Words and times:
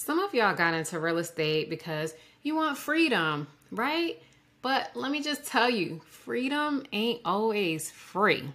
Some 0.00 0.20
of 0.20 0.32
y'all 0.32 0.54
got 0.54 0.74
into 0.74 1.00
real 1.00 1.18
estate 1.18 1.68
because 1.68 2.14
you 2.44 2.54
want 2.54 2.78
freedom, 2.78 3.48
right? 3.72 4.22
But 4.62 4.92
let 4.94 5.10
me 5.10 5.20
just 5.20 5.44
tell 5.44 5.68
you, 5.68 6.00
freedom 6.08 6.84
ain't 6.92 7.20
always 7.24 7.90
free. 7.90 8.48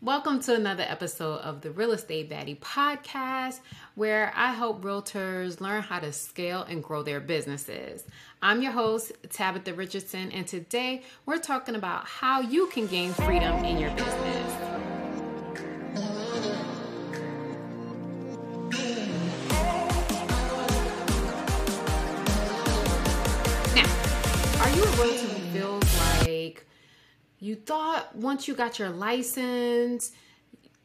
Welcome 0.00 0.38
to 0.42 0.54
another 0.54 0.84
episode 0.86 1.40
of 1.40 1.62
the 1.62 1.72
Real 1.72 1.90
Estate 1.90 2.30
Baddie 2.30 2.60
podcast, 2.60 3.58
where 3.96 4.32
I 4.36 4.52
help 4.52 4.82
realtors 4.82 5.60
learn 5.60 5.82
how 5.82 5.98
to 5.98 6.12
scale 6.12 6.62
and 6.62 6.80
grow 6.80 7.02
their 7.02 7.18
businesses. 7.18 8.04
I'm 8.40 8.62
your 8.62 8.70
host, 8.70 9.10
Tabitha 9.30 9.74
Richardson, 9.74 10.30
and 10.30 10.46
today 10.46 11.02
we're 11.26 11.38
talking 11.38 11.74
about 11.74 12.06
how 12.06 12.40
you 12.40 12.68
can 12.68 12.86
gain 12.86 13.12
freedom 13.14 13.64
in 13.64 13.78
your 13.78 13.90
business. 13.96 14.41
Feels 25.52 26.26
like 26.26 26.66
you 27.38 27.54
thought 27.54 28.14
once 28.16 28.48
you 28.48 28.54
got 28.54 28.78
your 28.78 28.90
license, 28.90 30.12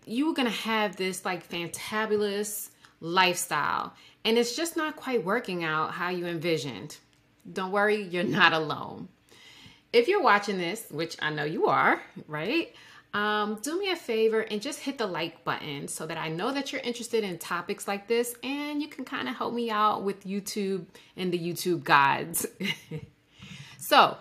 you 0.05 0.27
were 0.27 0.33
gonna 0.33 0.49
have 0.49 0.95
this 0.95 1.23
like 1.25 1.47
fantabulous 1.47 2.69
lifestyle, 2.99 3.93
and 4.25 4.37
it's 4.37 4.55
just 4.55 4.75
not 4.75 4.95
quite 4.95 5.23
working 5.23 5.63
out 5.63 5.91
how 5.91 6.09
you 6.09 6.25
envisioned. 6.25 6.97
Don't 7.51 7.71
worry, 7.71 8.03
you're 8.03 8.23
not 8.23 8.53
alone. 8.53 9.07
If 9.93 10.07
you're 10.07 10.21
watching 10.21 10.57
this, 10.57 10.85
which 10.91 11.15
I 11.21 11.29
know 11.29 11.45
you 11.45 11.67
are, 11.67 12.01
right? 12.27 12.73
Um, 13.13 13.59
do 13.61 13.79
me 13.79 13.89
a 13.89 13.95
favor 13.95 14.41
and 14.41 14.61
just 14.61 14.79
hit 14.79 14.97
the 14.97 15.07
like 15.07 15.43
button 15.43 15.87
so 15.87 16.05
that 16.05 16.17
I 16.17 16.29
know 16.29 16.51
that 16.51 16.71
you're 16.71 16.81
interested 16.81 17.23
in 17.23 17.37
topics 17.37 17.87
like 17.87 18.07
this 18.07 18.35
and 18.43 18.81
you 18.81 18.87
can 18.87 19.05
kind 19.05 19.27
of 19.27 19.35
help 19.35 19.53
me 19.53 19.71
out 19.71 20.03
with 20.03 20.25
YouTube 20.25 20.85
and 21.15 21.31
the 21.31 21.39
YouTube 21.39 21.83
gods. 21.83 22.45
so, 23.77 24.17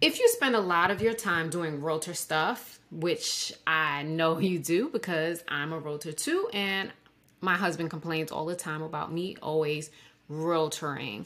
if 0.00 0.18
you 0.18 0.28
spend 0.28 0.54
a 0.54 0.60
lot 0.60 0.90
of 0.90 1.00
your 1.00 1.14
time 1.14 1.48
doing 1.48 1.82
realtor 1.82 2.14
stuff, 2.14 2.78
which 2.90 3.52
I 3.66 4.02
know 4.02 4.38
you 4.38 4.58
do 4.58 4.90
because 4.90 5.42
I'm 5.48 5.72
a 5.72 5.78
realtor 5.78 6.12
too, 6.12 6.48
and 6.52 6.92
my 7.40 7.56
husband 7.56 7.90
complains 7.90 8.30
all 8.30 8.46
the 8.46 8.56
time 8.56 8.82
about 8.82 9.12
me 9.12 9.36
always 9.42 9.90
realtoring. 10.30 11.24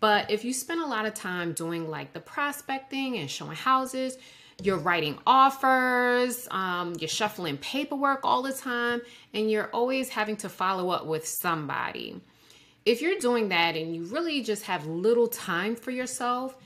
But 0.00 0.30
if 0.30 0.44
you 0.44 0.52
spend 0.52 0.82
a 0.82 0.86
lot 0.86 1.06
of 1.06 1.14
time 1.14 1.52
doing 1.52 1.88
like 1.88 2.12
the 2.12 2.20
prospecting 2.20 3.16
and 3.16 3.30
showing 3.30 3.56
houses, 3.56 4.18
you're 4.62 4.78
writing 4.78 5.18
offers, 5.26 6.48
um, 6.50 6.94
you're 6.98 7.08
shuffling 7.08 7.58
paperwork 7.58 8.20
all 8.24 8.42
the 8.42 8.52
time, 8.52 9.02
and 9.34 9.50
you're 9.50 9.68
always 9.72 10.08
having 10.08 10.36
to 10.38 10.48
follow 10.48 10.90
up 10.90 11.06
with 11.06 11.26
somebody. 11.26 12.20
If 12.84 13.02
you're 13.02 13.18
doing 13.18 13.48
that 13.48 13.76
and 13.76 13.94
you 13.94 14.04
really 14.04 14.42
just 14.42 14.62
have 14.64 14.86
little 14.86 15.28
time 15.28 15.76
for 15.76 15.90
yourself, 15.90 16.56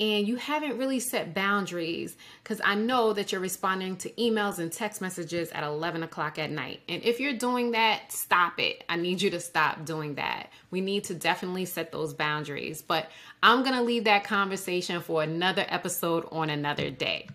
and 0.00 0.26
you 0.26 0.36
haven't 0.36 0.78
really 0.78 1.00
set 1.00 1.34
boundaries 1.34 2.16
because 2.42 2.60
I 2.64 2.74
know 2.74 3.12
that 3.12 3.30
you're 3.30 3.40
responding 3.40 3.96
to 3.98 4.10
emails 4.10 4.58
and 4.58 4.72
text 4.72 5.00
messages 5.00 5.50
at 5.52 5.62
11 5.62 6.02
o'clock 6.02 6.38
at 6.38 6.50
night. 6.50 6.80
And 6.88 7.02
if 7.04 7.20
you're 7.20 7.34
doing 7.34 7.72
that, 7.72 8.10
stop 8.10 8.58
it. 8.58 8.84
I 8.88 8.96
need 8.96 9.22
you 9.22 9.30
to 9.30 9.40
stop 9.40 9.84
doing 9.84 10.16
that. 10.16 10.50
We 10.70 10.80
need 10.80 11.04
to 11.04 11.14
definitely 11.14 11.66
set 11.66 11.92
those 11.92 12.14
boundaries. 12.14 12.82
But 12.82 13.10
I'm 13.42 13.62
going 13.62 13.76
to 13.76 13.82
leave 13.82 14.04
that 14.04 14.24
conversation 14.24 15.00
for 15.02 15.22
another 15.22 15.64
episode 15.68 16.26
on 16.32 16.50
another 16.50 16.90
day. 16.90 17.28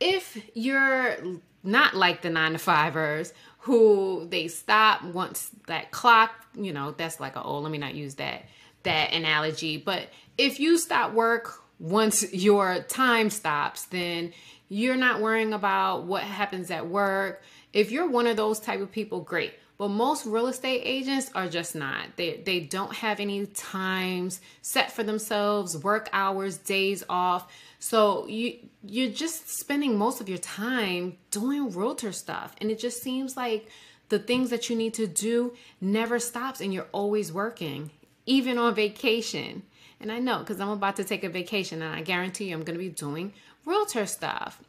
If 0.00 0.38
you're 0.54 1.16
not 1.62 1.94
like 1.94 2.22
the 2.22 2.30
nine 2.30 2.52
to 2.52 2.58
fivers 2.58 3.34
who 3.58 4.26
they 4.30 4.48
stop 4.48 5.02
once 5.02 5.50
that 5.66 5.90
clock, 5.90 6.30
you 6.54 6.72
know, 6.72 6.92
that's 6.92 7.18
like 7.18 7.36
a 7.36 7.42
oh, 7.42 7.58
let 7.58 7.72
me 7.72 7.78
not 7.78 7.94
use 7.94 8.14
that 8.14 8.44
that 8.86 9.12
analogy. 9.12 9.76
But 9.76 10.08
if 10.36 10.58
you 10.58 10.78
stop 10.78 11.12
work 11.12 11.60
once 11.78 12.32
your 12.32 12.80
time 12.88 13.30
stops, 13.30 13.84
then 13.84 14.32
you're 14.68 14.96
not 14.96 15.20
worrying 15.20 15.52
about 15.52 16.04
what 16.04 16.22
happens 16.22 16.70
at 16.70 16.88
work. 16.88 17.42
If 17.72 17.90
you're 17.90 18.08
one 18.08 18.26
of 18.26 18.36
those 18.36 18.58
type 18.58 18.80
of 18.80 18.90
people, 18.90 19.20
great. 19.20 19.54
But 19.78 19.88
most 19.88 20.24
real 20.24 20.46
estate 20.46 20.80
agents 20.84 21.30
are 21.34 21.48
just 21.48 21.74
not. 21.74 22.16
They 22.16 22.38
they 22.38 22.60
don't 22.60 22.94
have 22.94 23.20
any 23.20 23.44
times 23.46 24.40
set 24.62 24.90
for 24.90 25.02
themselves, 25.02 25.76
work 25.76 26.08
hours, 26.14 26.56
days 26.56 27.04
off. 27.10 27.52
So 27.78 28.26
you 28.26 28.56
you're 28.82 29.12
just 29.12 29.50
spending 29.58 29.98
most 29.98 30.22
of 30.22 30.30
your 30.30 30.38
time 30.38 31.18
doing 31.30 31.70
realtor 31.70 32.12
stuff 32.12 32.54
and 32.58 32.70
it 32.70 32.78
just 32.78 33.02
seems 33.02 33.36
like 33.36 33.68
the 34.08 34.18
things 34.18 34.50
that 34.50 34.70
you 34.70 34.76
need 34.76 34.94
to 34.94 35.06
do 35.06 35.54
never 35.80 36.18
stops 36.18 36.60
and 36.60 36.72
you're 36.72 36.88
always 36.92 37.32
working, 37.32 37.90
even 38.26 38.58
on 38.58 38.74
vacation. 38.74 39.62
And 40.00 40.12
I 40.12 40.18
know 40.18 40.40
because 40.40 40.60
I'm 40.60 40.68
about 40.68 40.96
to 40.96 41.04
take 41.04 41.24
a 41.24 41.28
vacation 41.28 41.80
and 41.80 41.94
I 41.94 42.02
guarantee 42.02 42.50
you 42.50 42.54
I'm 42.54 42.64
going 42.64 42.78
to 42.78 42.84
be 42.84 42.90
doing 42.90 43.32
realtor 43.64 44.06
stuff. 44.06 44.60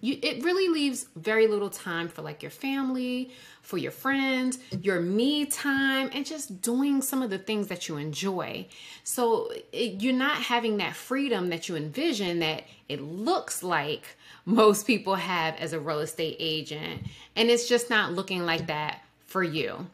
You, 0.00 0.18
it 0.22 0.44
really 0.44 0.68
leaves 0.72 1.06
very 1.16 1.46
little 1.46 1.70
time 1.70 2.08
for 2.08 2.20
like 2.22 2.42
your 2.42 2.50
family, 2.50 3.30
for 3.62 3.78
your 3.78 3.90
friends, 3.90 4.58
your 4.82 5.00
me 5.00 5.46
time, 5.46 6.10
and 6.12 6.24
just 6.24 6.60
doing 6.60 7.00
some 7.00 7.22
of 7.22 7.30
the 7.30 7.38
things 7.38 7.68
that 7.68 7.88
you 7.88 7.96
enjoy. 7.96 8.66
So 9.04 9.50
it, 9.72 10.02
you're 10.02 10.12
not 10.12 10.36
having 10.36 10.76
that 10.76 10.94
freedom 10.94 11.48
that 11.48 11.68
you 11.68 11.76
envision 11.76 12.40
that 12.40 12.64
it 12.88 13.00
looks 13.00 13.62
like 13.62 14.04
most 14.44 14.86
people 14.86 15.14
have 15.14 15.56
as 15.56 15.72
a 15.72 15.80
real 15.80 16.00
estate 16.00 16.36
agent. 16.38 17.02
And 17.34 17.48
it's 17.48 17.68
just 17.68 17.88
not 17.88 18.12
looking 18.12 18.44
like 18.44 18.66
that 18.66 19.00
for 19.26 19.42
you. 19.42 19.86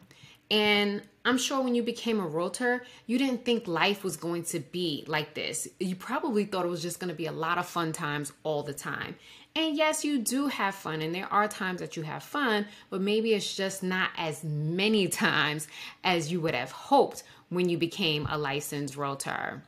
And 0.51 1.01
I'm 1.25 1.37
sure 1.37 1.61
when 1.61 1.73
you 1.73 1.83
became 1.83 2.19
a 2.19 2.27
realtor, 2.27 2.83
you 3.07 3.17
didn't 3.17 3.45
think 3.45 3.65
life 3.67 4.03
was 4.03 4.17
going 4.17 4.43
to 4.45 4.59
be 4.59 5.05
like 5.07 5.33
this. 5.33 5.67
You 5.79 5.95
probably 5.95 6.43
thought 6.43 6.65
it 6.65 6.69
was 6.69 6.81
just 6.81 6.99
going 6.99 7.09
to 7.09 7.15
be 7.15 7.27
a 7.27 7.31
lot 7.31 7.57
of 7.57 7.65
fun 7.65 7.93
times 7.93 8.33
all 8.43 8.61
the 8.61 8.73
time. 8.73 9.15
And 9.55 9.77
yes, 9.77 10.03
you 10.03 10.17
do 10.19 10.47
have 10.47 10.75
fun, 10.75 11.01
and 11.01 11.13
there 11.13 11.31
are 11.31 11.47
times 11.47 11.79
that 11.79 11.95
you 11.95 12.03
have 12.03 12.23
fun, 12.23 12.65
but 12.89 13.01
maybe 13.01 13.33
it's 13.33 13.55
just 13.55 13.83
not 13.83 14.09
as 14.17 14.43
many 14.43 15.07
times 15.25 15.67
as 16.03 16.31
you 16.31 16.41
would 16.41 16.55
have 16.55 16.71
hoped 16.71 17.23
when 17.49 17.69
you 17.69 17.77
became 17.77 18.27
a 18.29 18.37
licensed 18.37 18.97
realtor. 18.97 19.61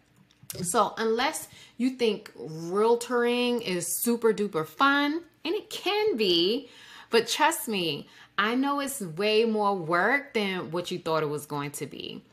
So, 0.62 0.94
unless 0.98 1.48
you 1.78 1.92
think 1.92 2.32
realtoring 2.38 3.62
is 3.62 4.02
super 4.02 4.34
duper 4.34 4.66
fun, 4.66 5.22
and 5.44 5.54
it 5.54 5.70
can 5.70 6.18
be, 6.18 6.70
but 7.10 7.28
trust 7.28 7.68
me, 7.68 8.08
I 8.38 8.56
know 8.56 8.80
it's 8.80 9.02
way 9.02 9.46
more 9.46 9.76
work 9.76 10.34
than 10.34 10.72
what 10.72 10.92
you 10.92 11.00
thought 11.00 11.24
it 11.24 11.30
was 11.30 11.46
going 11.46 11.72
to 11.72 11.86
be. 11.86 12.24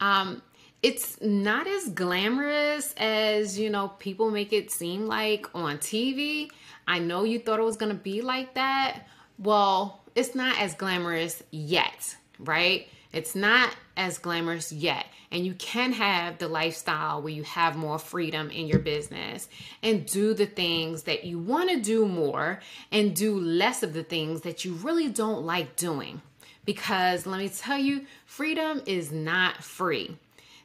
Um, 0.00 0.42
it's 0.82 1.20
not 1.20 1.66
as 1.66 1.88
glamorous 1.90 2.94
as 2.96 3.58
you 3.58 3.68
know 3.68 3.88
people 3.98 4.30
make 4.30 4.52
it 4.52 4.70
seem 4.70 5.06
like 5.06 5.46
on 5.54 5.78
TV. 5.78 6.50
I 6.86 6.98
know 6.98 7.24
you 7.24 7.38
thought 7.38 7.58
it 7.58 7.64
was 7.64 7.76
going 7.76 7.92
to 7.92 8.02
be 8.02 8.22
like 8.22 8.54
that. 8.54 9.06
Well, 9.38 10.00
it's 10.14 10.34
not 10.34 10.58
as 10.58 10.74
glamorous 10.74 11.42
yet, 11.50 12.16
right? 12.38 12.88
It's 13.12 13.34
not 13.34 13.74
as 14.00 14.16
glamorous 14.16 14.72
yet. 14.72 15.04
And 15.30 15.44
you 15.44 15.52
can 15.54 15.92
have 15.92 16.38
the 16.38 16.48
lifestyle 16.48 17.20
where 17.20 17.32
you 17.32 17.42
have 17.42 17.76
more 17.76 17.98
freedom 17.98 18.50
in 18.50 18.66
your 18.66 18.78
business 18.78 19.46
and 19.82 20.06
do 20.06 20.32
the 20.32 20.46
things 20.46 21.02
that 21.02 21.24
you 21.24 21.38
want 21.38 21.68
to 21.68 21.80
do 21.80 22.06
more 22.06 22.60
and 22.90 23.14
do 23.14 23.38
less 23.38 23.82
of 23.82 23.92
the 23.92 24.02
things 24.02 24.40
that 24.40 24.64
you 24.64 24.72
really 24.72 25.08
don't 25.08 25.44
like 25.44 25.76
doing. 25.76 26.22
Because 26.64 27.26
let 27.26 27.38
me 27.38 27.50
tell 27.50 27.78
you, 27.78 28.06
freedom 28.24 28.82
is 28.86 29.12
not 29.12 29.62
free. 29.62 30.16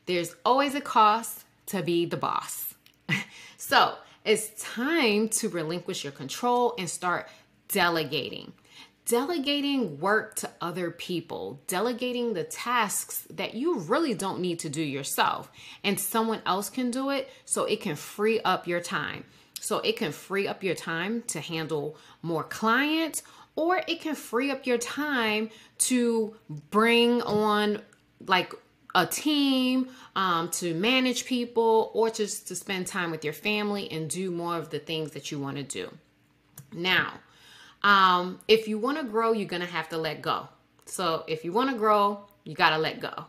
There's 0.06 0.34
always 0.46 0.74
a 0.74 0.82
cost 0.82 1.44
to 1.68 1.84
be 1.84 2.06
the 2.06 2.18
boss. 2.18 2.74
so 3.58 3.96
it's 4.24 4.64
time 4.64 5.28
to 5.30 5.50
relinquish 5.50 6.06
your 6.06 6.14
control 6.14 6.74
and 6.78 6.90
start 6.90 7.28
delegating 7.68 8.54
delegating 9.06 10.00
work 10.00 10.36
to 10.36 10.50
other 10.60 10.90
people, 10.90 11.62
delegating 11.68 12.34
the 12.34 12.44
tasks 12.44 13.28
that 13.30 13.54
you 13.54 13.80
really 13.80 14.14
don't 14.14 14.40
need 14.40 14.60
to 14.60 14.70
do 14.70 14.82
yourself, 14.82 15.52
and 15.84 16.00
someone 16.00 16.42
else 16.46 16.70
can 16.70 16.92
do 16.92 17.10
it 17.12 17.30
so 17.46 17.66
it 17.66 17.82
can 17.82 17.96
free 17.96 18.40
up 18.42 18.68
your 18.68 18.82
time. 18.82 19.24
So 19.60 19.80
it 19.80 19.98
can 19.98 20.12
free 20.12 20.48
up 20.48 20.64
your 20.64 20.76
time 20.76 21.24
to 21.28 21.40
handle 21.40 21.98
more 22.22 22.44
clients, 22.44 23.24
or 23.56 23.82
it 23.88 24.02
can 24.02 24.16
free 24.16 24.52
up 24.52 24.66
your 24.66 24.78
time 24.78 25.50
to 25.78 26.36
bring 26.72 27.22
on 27.22 27.82
like 28.28 28.54
a 28.94 29.06
team 29.06 29.90
um, 30.16 30.50
to 30.50 30.74
manage 30.74 31.26
people 31.26 31.92
or 31.94 32.10
just 32.10 32.48
to 32.48 32.56
spend 32.56 32.88
time 32.88 33.12
with 33.12 33.24
your 33.24 33.34
family 33.34 33.92
and 33.92 34.10
do 34.10 34.32
more 34.32 34.58
of 34.58 34.70
the 34.70 34.80
things 34.80 35.12
that 35.12 35.32
you 35.32 35.40
want 35.40 35.58
to 35.58 35.64
do. 35.64 35.90
Now, 36.72 37.14
um, 37.86 38.40
if 38.48 38.68
you 38.68 38.80
want 38.80 38.98
to 38.98 39.04
grow, 39.04 39.32
you're 39.32 39.48
going 39.48 39.62
to 39.62 39.68
have 39.68 39.88
to 39.90 39.98
let 39.98 40.22
go. 40.22 40.50
So 40.88 41.24
if 41.28 41.46
you 41.46 41.54
want 41.54 41.70
to 41.70 41.78
grow, 41.78 42.26
you 42.44 42.56
got 42.56 42.72
to 42.72 42.80
let 42.80 43.00
go. 43.00 43.26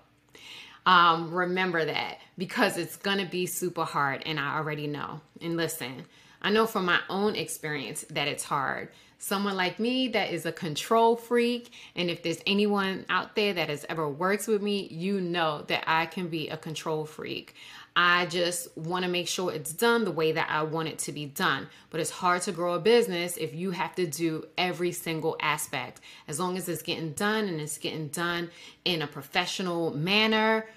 Um, 0.87 1.31
remember 1.33 1.85
that 1.85 2.19
because 2.39 2.79
it's 2.79 2.97
going 2.97 3.19
to 3.19 3.27
be 3.27 3.45
super 3.47 3.85
hard, 3.85 4.23
and 4.25 4.41
I 4.41 4.57
already 4.57 4.87
know. 4.87 5.21
And 5.43 5.57
listen, 5.57 6.07
I 6.41 6.51
know 6.51 6.67
from 6.67 6.87
my 6.87 7.01
own 7.11 7.37
experience 7.37 8.07
that 8.11 8.29
it's 8.29 8.45
hard. 8.45 8.89
someone 9.19 9.57
like 9.57 9.79
me 9.79 10.09
that 10.09 10.33
is 10.33 10.47
a 10.47 10.53
control 10.53 11.17
freak. 11.17 11.73
And 11.95 12.11
if 12.11 12.23
there's 12.23 12.41
anyone 12.47 13.05
out 13.09 13.35
there 13.35 13.55
that 13.55 13.69
has 13.69 13.87
ever 13.89 14.09
worked 14.09 14.47
with 14.49 14.63
me, 14.63 14.89
you 14.91 15.21
know 15.21 15.65
that 15.69 15.85
I 15.87 16.07
can 16.07 16.29
be 16.29 16.49
a 16.49 16.57
control 16.57 17.05
freak. 17.07 17.55
I 17.99 18.27
just 18.27 18.77
want 18.77 19.07
to 19.07 19.11
make 19.11 19.27
sure 19.27 19.51
it's 19.51 19.73
done 19.73 20.05
the 20.05 20.11
way 20.11 20.33
that 20.33 20.49
I 20.51 20.63
want 20.65 20.89
it 20.89 20.99
to 21.01 21.13
be 21.13 21.25
done. 21.25 21.69
But 21.89 22.01
it's 22.01 22.11
hard 22.11 22.43
to 22.43 22.53
grow 22.53 22.75
a 22.75 22.79
business 22.79 23.39
if 23.39 23.55
you 23.55 23.71
have 23.71 23.95
to 23.95 24.07
do 24.07 24.45
every 24.59 24.93
single 24.93 25.35
aspect. 25.41 26.03
As 26.29 26.39
long 26.39 26.59
as 26.59 26.69
it's 26.69 26.83
getting 26.83 27.13
done 27.13 27.49
and 27.49 27.59
it's 27.59 27.79
getting 27.79 28.09
done 28.09 28.51
in 28.85 29.01
a 29.01 29.07
professional 29.07 29.97
manner, 29.97 30.69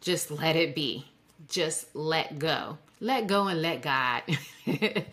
just 0.00 0.30
let 0.30 0.54
it 0.54 0.76
be. 0.76 1.06
Just 1.48 1.94
let 1.96 2.38
go. 2.38 2.78
Let 3.00 3.26
go 3.26 3.48
and 3.48 3.60
let 3.60 3.82
God. 3.82 4.22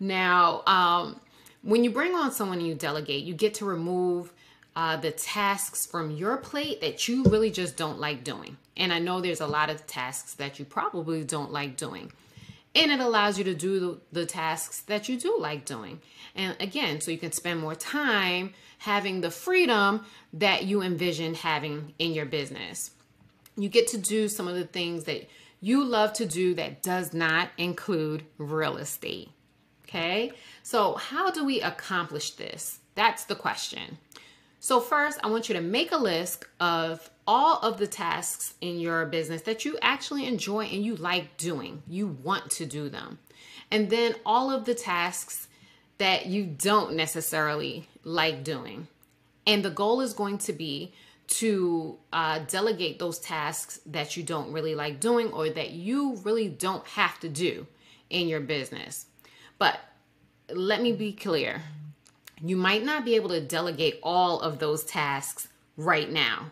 now, 0.00 0.62
um, 0.66 1.20
when 1.62 1.84
you 1.84 1.90
bring 1.90 2.14
on 2.14 2.32
someone 2.32 2.58
and 2.58 2.66
you 2.66 2.74
delegate, 2.74 3.24
you 3.24 3.32
get 3.32 3.54
to 3.54 3.64
remove 3.64 4.30
uh, 4.76 4.96
the 4.96 5.10
tasks 5.10 5.86
from 5.86 6.10
your 6.10 6.36
plate 6.36 6.80
that 6.80 7.08
you 7.08 7.24
really 7.24 7.50
just 7.50 7.76
don't 7.76 7.98
like 7.98 8.24
doing. 8.24 8.56
And 8.76 8.92
I 8.92 8.98
know 8.98 9.20
there's 9.20 9.40
a 9.40 9.46
lot 9.46 9.70
of 9.70 9.86
tasks 9.86 10.34
that 10.34 10.58
you 10.58 10.64
probably 10.64 11.24
don't 11.24 11.52
like 11.52 11.76
doing. 11.76 12.12
And 12.74 12.92
it 12.92 13.00
allows 13.00 13.36
you 13.36 13.44
to 13.44 13.54
do 13.54 13.80
the, 13.80 14.20
the 14.20 14.26
tasks 14.26 14.82
that 14.82 15.08
you 15.08 15.18
do 15.18 15.36
like 15.38 15.64
doing. 15.64 16.00
And 16.36 16.56
again, 16.60 17.00
so 17.00 17.10
you 17.10 17.18
can 17.18 17.32
spend 17.32 17.60
more 17.60 17.74
time 17.74 18.54
having 18.78 19.20
the 19.20 19.30
freedom 19.30 20.04
that 20.32 20.64
you 20.64 20.80
envision 20.82 21.34
having 21.34 21.92
in 21.98 22.12
your 22.12 22.26
business. 22.26 22.92
You 23.56 23.68
get 23.68 23.88
to 23.88 23.98
do 23.98 24.28
some 24.28 24.46
of 24.46 24.54
the 24.54 24.64
things 24.64 25.04
that 25.04 25.28
you 25.60 25.84
love 25.84 26.12
to 26.14 26.26
do 26.26 26.54
that 26.54 26.82
does 26.82 27.12
not 27.12 27.50
include 27.58 28.24
real 28.38 28.76
estate. 28.76 29.30
Okay, 29.84 30.32
so 30.62 30.94
how 30.94 31.32
do 31.32 31.44
we 31.44 31.60
accomplish 31.60 32.30
this? 32.30 32.78
That's 32.94 33.24
the 33.24 33.34
question. 33.34 33.98
So, 34.62 34.78
first, 34.78 35.18
I 35.24 35.28
want 35.28 35.48
you 35.48 35.54
to 35.54 35.62
make 35.62 35.90
a 35.90 35.96
list 35.96 36.44
of 36.60 37.08
all 37.26 37.60
of 37.60 37.78
the 37.78 37.86
tasks 37.86 38.52
in 38.60 38.78
your 38.78 39.06
business 39.06 39.40
that 39.42 39.64
you 39.64 39.78
actually 39.80 40.26
enjoy 40.26 40.66
and 40.66 40.84
you 40.84 40.96
like 40.96 41.38
doing. 41.38 41.82
You 41.88 42.08
want 42.08 42.50
to 42.52 42.66
do 42.66 42.90
them. 42.90 43.18
And 43.70 43.88
then 43.88 44.16
all 44.26 44.50
of 44.50 44.66
the 44.66 44.74
tasks 44.74 45.48
that 45.96 46.26
you 46.26 46.44
don't 46.44 46.94
necessarily 46.94 47.88
like 48.04 48.44
doing. 48.44 48.86
And 49.46 49.64
the 49.64 49.70
goal 49.70 50.02
is 50.02 50.12
going 50.12 50.36
to 50.38 50.52
be 50.52 50.92
to 51.28 51.96
uh, 52.12 52.40
delegate 52.40 52.98
those 52.98 53.18
tasks 53.18 53.80
that 53.86 54.14
you 54.14 54.22
don't 54.22 54.52
really 54.52 54.74
like 54.74 55.00
doing 55.00 55.32
or 55.32 55.48
that 55.48 55.70
you 55.70 56.16
really 56.16 56.48
don't 56.48 56.86
have 56.86 57.18
to 57.20 57.30
do 57.30 57.66
in 58.10 58.28
your 58.28 58.40
business. 58.40 59.06
But 59.56 59.80
let 60.52 60.82
me 60.82 60.92
be 60.92 61.14
clear 61.14 61.62
you 62.42 62.56
might 62.56 62.84
not 62.84 63.04
be 63.04 63.16
able 63.16 63.28
to 63.30 63.40
delegate 63.40 63.98
all 64.02 64.40
of 64.40 64.58
those 64.58 64.84
tasks 64.84 65.48
right 65.76 66.10
now. 66.10 66.50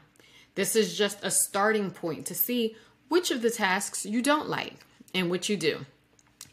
This 0.55 0.75
is 0.75 0.97
just 0.97 1.19
a 1.23 1.31
starting 1.31 1.91
point 1.91 2.27
to 2.27 2.35
see 2.35 2.77
which 3.09 3.31
of 3.31 3.43
the 3.43 3.51
tasks 3.51 4.05
you 4.05 4.23
don't 4.23 4.49
like 4.49 4.85
and 5.15 5.31
which 5.31 5.49
you 5.49 5.57
do. 5.57 5.87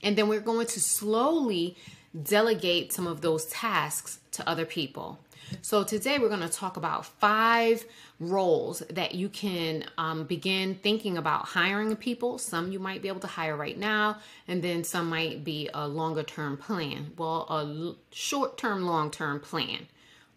And 0.04 0.16
then 0.16 0.28
we're 0.30 0.40
going 0.40 0.68
to 0.68 0.80
slowly 0.80 1.76
delegate 2.24 2.94
some 2.94 3.08
of 3.08 3.22
those 3.22 3.46
tasks 3.48 4.20
to 4.36 4.50
other 4.50 4.66
people. 4.66 5.20
So 5.62 5.84
today 5.84 6.18
we're 6.20 6.30
going 6.30 6.42
to 6.42 6.50
talk 6.50 6.78
about 6.78 7.06
five 7.06 7.86
roles 8.20 8.80
that 8.90 9.16
you 9.16 9.30
can 9.30 9.86
um, 9.98 10.24
begin 10.24 10.76
thinking 10.76 11.18
about 11.18 11.46
hiring 11.46 11.96
people. 11.96 12.38
Some 12.38 12.72
you 12.72 12.80
might 12.80 13.02
be 13.02 13.08
able 13.08 13.20
to 13.22 13.28
hire 13.28 13.56
right 13.56 13.78
now, 13.78 14.18
and 14.48 14.64
then 14.64 14.84
some 14.84 15.10
might 15.10 15.44
be 15.44 15.70
a 15.74 15.88
longer 15.88 16.24
term 16.24 16.58
plan. 16.58 17.12
Well, 17.18 17.46
a 17.50 17.96
short 18.16 18.58
term, 18.58 18.86
long 18.86 19.12
term 19.12 19.40
plan. 19.40 19.88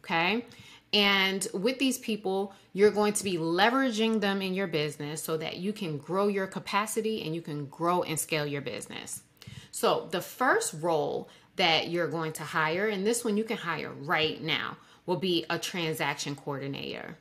Okay. 0.05 0.45
And 0.93 1.47
with 1.53 1.79
these 1.79 1.99
people, 1.99 2.55
you're 2.73 2.91
going 2.91 3.13
to 3.15 3.25
be 3.25 3.37
leveraging 3.37 4.21
them 4.21 4.41
in 4.41 4.55
your 4.55 4.67
business 4.67 5.23
so 5.23 5.37
that 5.37 5.59
you 5.59 5.73
can 5.73 5.99
grow 5.99 6.29
your 6.29 6.47
capacity 6.47 7.23
and 7.25 7.35
you 7.35 7.43
can 7.43 7.67
grow 7.67 8.03
and 8.03 8.19
scale 8.19 8.47
your 8.47 8.63
business. 8.63 9.23
So, 9.71 10.09
the 10.11 10.23
first 10.23 10.75
role 10.81 11.29
that 11.59 11.89
you're 11.89 12.09
going 12.09 12.33
to 12.35 12.43
hire, 12.43 12.89
and 12.89 13.07
this 13.07 13.25
one 13.25 13.37
you 13.37 13.45
can 13.45 13.59
hire 13.59 13.93
right 13.93 14.43
now 14.43 14.77
will 15.07 15.17
be 15.17 15.45
a 15.49 15.59
transaction 15.59 16.35
coordinator. 16.35 17.17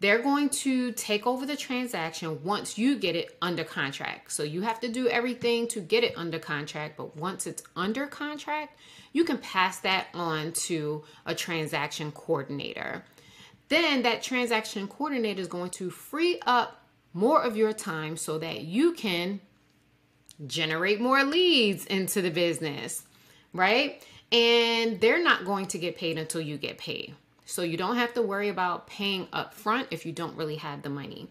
They're 0.00 0.22
going 0.22 0.48
to 0.50 0.92
take 0.92 1.26
over 1.26 1.44
the 1.44 1.56
transaction 1.56 2.42
once 2.42 2.78
you 2.78 2.96
get 2.96 3.16
it 3.16 3.36
under 3.42 3.64
contract. 3.64 4.32
So 4.32 4.42
you 4.42 4.62
have 4.62 4.80
to 4.80 4.88
do 4.88 5.08
everything 5.08 5.68
to 5.68 5.80
get 5.80 6.04
it 6.04 6.14
under 6.16 6.38
contract, 6.38 6.96
but 6.96 7.16
once 7.16 7.46
it's 7.46 7.62
under 7.76 8.06
contract, 8.06 8.78
you 9.12 9.24
can 9.24 9.36
pass 9.38 9.80
that 9.80 10.06
on 10.14 10.52
to 10.52 11.04
a 11.26 11.34
transaction 11.34 12.12
coordinator. 12.12 13.04
Then 13.68 14.02
that 14.02 14.22
transaction 14.22 14.88
coordinator 14.88 15.40
is 15.40 15.48
going 15.48 15.70
to 15.72 15.90
free 15.90 16.40
up 16.46 16.82
more 17.12 17.42
of 17.42 17.56
your 17.56 17.72
time 17.72 18.16
so 18.16 18.38
that 18.38 18.62
you 18.62 18.92
can 18.92 19.40
generate 20.46 21.00
more 21.00 21.22
leads 21.24 21.84
into 21.86 22.22
the 22.22 22.30
business, 22.30 23.04
right? 23.52 24.02
and 24.32 25.00
they're 25.00 25.22
not 25.22 25.44
going 25.44 25.66
to 25.66 25.78
get 25.78 25.96
paid 25.96 26.18
until 26.18 26.40
you 26.40 26.56
get 26.56 26.78
paid. 26.78 27.14
So 27.46 27.62
you 27.62 27.76
don't 27.76 27.96
have 27.96 28.14
to 28.14 28.22
worry 28.22 28.48
about 28.48 28.86
paying 28.86 29.26
up 29.32 29.54
front 29.54 29.88
if 29.90 30.06
you 30.06 30.12
don't 30.12 30.36
really 30.36 30.56
have 30.56 30.82
the 30.82 30.90
money. 30.90 31.28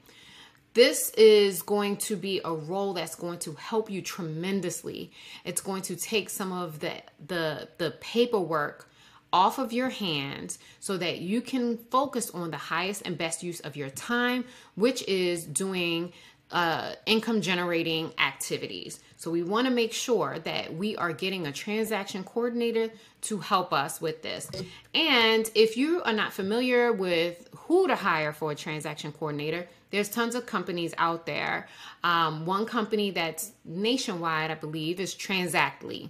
This 0.74 1.10
is 1.12 1.62
going 1.62 1.98
to 1.98 2.16
be 2.16 2.42
a 2.44 2.54
role 2.54 2.94
that's 2.94 3.16
going 3.16 3.40
to 3.40 3.54
help 3.54 3.90
you 3.90 4.02
tremendously. 4.02 5.12
It's 5.46 5.62
going 5.62 5.82
to 5.84 5.96
take 5.96 6.30
some 6.30 6.52
of 6.52 6.80
the 6.80 7.02
the 7.26 7.70
the 7.78 7.92
paperwork 8.00 8.88
off 9.32 9.60
of 9.60 9.72
your 9.72 9.90
hands 9.90 10.60
so 10.80 10.98
that 10.98 11.20
you 11.20 11.42
can 11.42 11.78
focus 11.78 12.30
on 12.32 12.52
the 12.52 12.58
highest 12.58 13.04
and 13.06 13.18
best 13.18 13.44
use 13.44 13.60
of 13.62 13.76
your 13.76 13.90
time, 13.90 14.44
which 14.76 15.08
is 15.08 15.46
doing 15.46 16.12
uh, 16.52 16.94
income 17.06 17.42
generating 17.42 18.12
activities. 18.18 19.00
So 19.18 19.30
we 19.30 19.44
want 19.44 19.68
to 19.68 19.74
make 19.74 19.94
sure 19.94 20.40
that 20.40 20.74
we 20.74 20.96
are 20.96 21.14
getting 21.14 21.46
a 21.46 21.52
transaction 21.52 22.24
coordinator 22.24 22.90
to 23.22 23.38
help 23.38 23.74
us 23.74 24.02
with 24.02 24.24
this. 24.24 24.50
And 24.94 25.50
if 25.56 25.78
you 25.78 26.02
are 26.04 26.14
not 26.14 26.34
familiar 26.34 26.92
with 26.94 27.48
who 27.54 27.88
to 27.88 27.96
hire 27.96 28.34
for 28.34 28.52
a 28.52 28.56
transaction 28.56 29.12
coordinator, 29.12 29.68
there's 29.92 30.10
tons 30.10 30.36
of 30.36 30.46
companies 30.46 30.94
out 30.98 31.26
there. 31.26 31.68
Um, 32.04 32.46
one 32.46 32.66
company 32.66 33.12
that's 33.12 33.52
nationwide, 33.66 34.52
I 34.52 34.56
believe, 34.56 35.00
is 35.00 35.14
Transactly. 35.14 36.10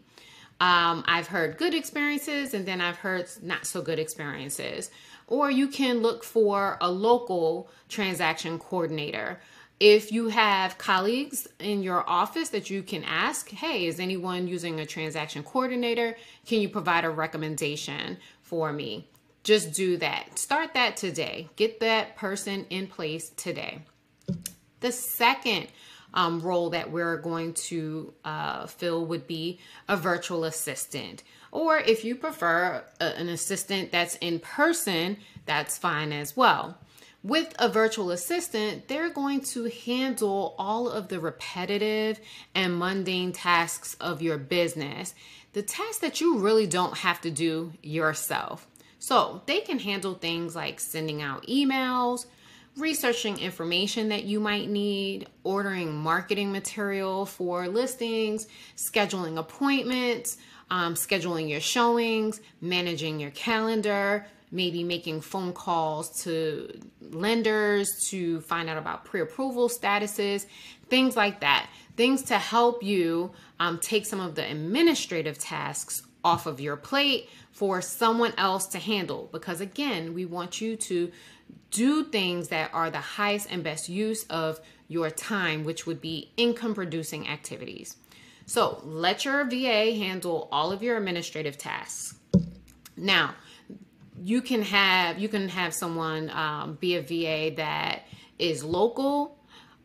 Um, 0.61 1.05
I've 1.07 1.27
heard 1.27 1.57
good 1.57 1.73
experiences 1.73 2.53
and 2.53 2.65
then 2.65 2.81
I've 2.81 2.97
heard 2.97 3.29
not 3.41 3.65
so 3.65 3.81
good 3.81 3.97
experiences. 3.97 4.91
Or 5.27 5.49
you 5.49 5.67
can 5.67 6.01
look 6.01 6.23
for 6.23 6.77
a 6.81 6.91
local 6.91 7.69
transaction 7.87 8.59
coordinator. 8.59 9.39
If 9.79 10.11
you 10.11 10.27
have 10.27 10.77
colleagues 10.77 11.47
in 11.57 11.83
your 11.83 12.07
office 12.07 12.49
that 12.49 12.69
you 12.69 12.83
can 12.83 13.05
ask, 13.05 13.49
hey, 13.49 13.85
is 13.85 13.97
anyone 13.97 14.45
using 14.45 14.79
a 14.81 14.85
transaction 14.85 15.41
coordinator? 15.41 16.17
Can 16.45 16.59
you 16.59 16.67
provide 16.67 17.05
a 17.05 17.09
recommendation 17.09 18.17
for 18.41 18.73
me? 18.73 19.07
Just 19.43 19.71
do 19.71 19.95
that. 19.97 20.37
Start 20.37 20.73
that 20.73 20.97
today. 20.97 21.47
Get 21.55 21.79
that 21.79 22.17
person 22.17 22.65
in 22.69 22.87
place 22.87 23.29
today. 23.29 23.83
The 24.81 24.91
second 24.91 25.67
um, 26.13 26.41
role 26.41 26.71
that 26.71 26.91
we're 26.91 27.17
going 27.17 27.53
to 27.53 28.13
uh, 28.25 28.67
fill 28.67 29.05
would 29.05 29.27
be 29.27 29.59
a 29.87 29.95
virtual 29.95 30.43
assistant. 30.43 31.23
Or 31.51 31.77
if 31.77 32.03
you 32.03 32.15
prefer 32.15 32.83
a, 32.99 33.03
an 33.03 33.29
assistant 33.29 33.93
that's 33.93 34.15
in 34.15 34.39
person, 34.39 35.17
that's 35.45 35.77
fine 35.77 36.11
as 36.11 36.35
well. 36.35 36.77
With 37.21 37.53
a 37.59 37.67
virtual 37.67 38.11
assistant, 38.11 38.87
they're 38.87 39.09
going 39.09 39.41
to 39.41 39.65
handle 39.65 40.55
all 40.57 40.89
of 40.89 41.09
the 41.09 41.19
repetitive 41.19 42.19
and 42.55 42.79
mundane 42.79 43.33
tasks 43.33 43.95
of 43.99 44.21
your 44.21 44.37
business, 44.37 45.13
the 45.51 45.61
tasks 45.61 45.97
that 45.97 46.21
you 46.21 46.37
really 46.37 46.65
don't 46.65 46.99
have 46.99 47.19
to 47.21 47.31
do 47.31 47.73
yourself. 47.83 48.67
So 48.99 49.41
they 49.47 49.59
can 49.59 49.79
handle 49.79 50.13
things 50.13 50.55
like 50.55 50.79
sending 50.79 51.21
out 51.21 51.45
emails, 51.47 52.25
researching 52.77 53.37
information 53.39 54.09
that 54.09 54.23
you 54.23 54.39
might 54.39 54.69
need, 54.69 55.27
ordering 55.43 55.93
marketing 55.97 56.53
material 56.53 57.25
for 57.25 57.67
listings, 57.67 58.47
scheduling 58.77 59.37
appointments, 59.37 60.37
um, 60.71 60.93
scheduling 60.93 61.49
your 61.49 61.59
showings, 61.59 62.39
managing 62.61 63.19
your 63.19 63.31
calendar, 63.31 64.25
maybe 64.51 64.83
making 64.83 65.21
phone 65.21 65.53
calls 65.53 66.23
to 66.23 66.79
lenders 67.01 67.89
to 68.09 68.41
find 68.41 68.69
out 68.69 68.77
about 68.77 69.05
pre 69.05 69.21
approval 69.21 69.69
statuses, 69.69 70.45
things 70.87 71.15
like 71.15 71.41
that. 71.41 71.69
Things 71.95 72.23
to 72.23 72.37
help 72.37 72.81
you 72.81 73.31
um, 73.59 73.79
take 73.79 74.05
some 74.05 74.19
of 74.19 74.35
the 74.35 74.49
administrative 74.49 75.37
tasks 75.37 76.01
off 76.23 76.45
of 76.45 76.59
your 76.59 76.75
plate 76.77 77.29
for 77.51 77.81
someone 77.81 78.33
else 78.37 78.67
to 78.67 78.79
handle. 78.79 79.29
Because 79.31 79.61
again, 79.61 80.13
we 80.13 80.25
want 80.25 80.61
you 80.61 80.75
to 80.75 81.11
do 81.71 82.03
things 82.05 82.47
that 82.49 82.73
are 82.73 82.89
the 82.89 82.99
highest 82.99 83.47
and 83.51 83.63
best 83.63 83.89
use 83.89 84.23
of 84.25 84.59
your 84.87 85.09
time, 85.09 85.63
which 85.63 85.85
would 85.85 86.01
be 86.01 86.31
income 86.37 86.73
producing 86.73 87.27
activities. 87.27 87.95
So 88.45 88.81
let 88.83 89.25
your 89.25 89.45
VA 89.45 89.93
handle 89.95 90.47
all 90.51 90.71
of 90.71 90.81
your 90.81 90.97
administrative 90.97 91.57
tasks. 91.57 92.15
Now, 92.97 93.35
you 94.23 94.41
can 94.41 94.61
have 94.61 95.19
you 95.19 95.29
can 95.29 95.49
have 95.49 95.73
someone 95.73 96.29
um, 96.29 96.77
be 96.79 96.95
a 96.95 97.01
VA 97.01 97.55
that 97.55 98.03
is 98.37 98.63
local. 98.63 99.37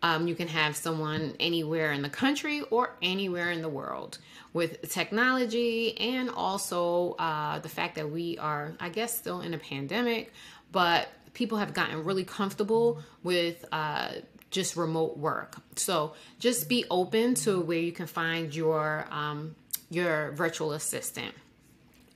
Um, 0.03 0.29
you 0.29 0.35
can 0.35 0.49
have 0.49 0.77
someone 0.77 1.35
anywhere 1.41 1.93
in 1.93 2.03
the 2.03 2.11
country 2.11 2.61
or 2.71 2.95
anywhere 3.01 3.51
in 3.51 3.63
the 3.63 3.71
world. 3.71 4.19
With 4.53 4.93
technology 4.93 5.99
and 5.99 6.29
also 6.29 7.13
uh, 7.15 7.59
the 7.61 7.71
fact 7.71 7.95
that 7.95 8.11
we 8.11 8.37
are, 8.39 8.75
I 8.79 8.91
guess, 8.91 9.17
still 9.17 9.41
in 9.41 9.55
a 9.55 9.59
pandemic, 9.59 10.33
but 10.71 11.09
people 11.33 11.59
have 11.59 11.73
gotten 11.73 12.05
really 12.05 12.25
comfortable 12.25 13.01
with 13.23 13.65
uh, 13.73 14.11
just 14.51 14.77
remote 14.77 15.17
work. 15.17 15.57
So 15.77 16.15
just 16.39 16.69
be 16.69 16.85
open 16.91 17.35
to 17.37 17.61
where 17.61 17.79
you 17.79 17.93
can 17.93 18.07
find 18.07 18.55
your 18.55 19.07
um, 19.11 19.57
your 19.91 20.33
virtual 20.33 20.73
assistant. 20.73 21.35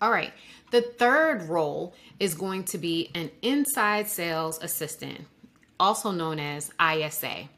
All 0.00 0.10
right. 0.10 0.32
The 0.70 0.82
third 0.82 1.48
role 1.48 1.94
is 2.20 2.34
going 2.34 2.64
to 2.64 2.78
be 2.78 3.10
an 3.14 3.30
inside 3.42 4.08
sales 4.08 4.58
assistant, 4.62 5.22
also 5.80 6.10
known 6.10 6.38
as 6.38 6.70
ISA. 6.80 7.48